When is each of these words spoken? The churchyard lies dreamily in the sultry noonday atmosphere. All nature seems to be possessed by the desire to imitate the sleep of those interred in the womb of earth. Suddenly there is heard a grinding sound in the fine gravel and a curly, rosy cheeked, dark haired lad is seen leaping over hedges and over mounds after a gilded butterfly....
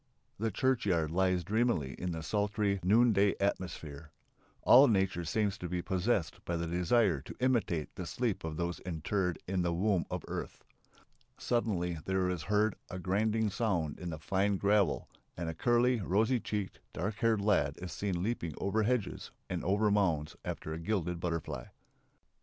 The 0.39 0.49
churchyard 0.49 1.11
lies 1.11 1.43
dreamily 1.43 1.93
in 1.99 2.11
the 2.11 2.23
sultry 2.23 2.79
noonday 2.81 3.35
atmosphere. 3.39 4.09
All 4.63 4.87
nature 4.87 5.23
seems 5.23 5.59
to 5.59 5.69
be 5.69 5.83
possessed 5.83 6.43
by 6.43 6.55
the 6.57 6.65
desire 6.65 7.21
to 7.21 7.35
imitate 7.39 7.93
the 7.93 8.07
sleep 8.07 8.43
of 8.43 8.57
those 8.57 8.79
interred 8.79 9.37
in 9.47 9.61
the 9.61 9.71
womb 9.75 10.07
of 10.09 10.25
earth. 10.27 10.63
Suddenly 11.37 11.99
there 12.05 12.31
is 12.31 12.41
heard 12.41 12.77
a 12.89 12.97
grinding 12.97 13.51
sound 13.51 13.99
in 13.99 14.09
the 14.09 14.17
fine 14.17 14.57
gravel 14.57 15.07
and 15.37 15.49
a 15.49 15.53
curly, 15.53 15.99
rosy 15.99 16.39
cheeked, 16.39 16.79
dark 16.93 17.17
haired 17.17 17.39
lad 17.39 17.77
is 17.79 17.91
seen 17.91 18.23
leaping 18.23 18.55
over 18.57 18.81
hedges 18.81 19.29
and 19.51 19.63
over 19.63 19.91
mounds 19.91 20.35
after 20.43 20.73
a 20.73 20.79
gilded 20.79 21.19
butterfly.... 21.19 21.65